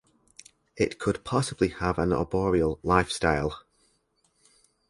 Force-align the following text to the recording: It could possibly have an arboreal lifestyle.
It 0.75 0.97
could 0.97 1.23
possibly 1.23 1.67
have 1.67 1.99
an 1.99 2.11
arboreal 2.11 2.79
lifestyle. 2.81 3.61